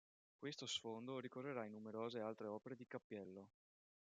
[0.35, 3.49] Questo sfondo ricorrerà in numerose altre opere di Cappiello.